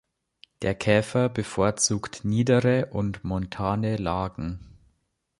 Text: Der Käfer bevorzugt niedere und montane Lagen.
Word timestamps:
Der 0.63 0.73
Käfer 0.73 1.29
bevorzugt 1.29 2.25
niedere 2.25 2.87
und 2.87 3.23
montane 3.23 3.97
Lagen. 3.97 4.79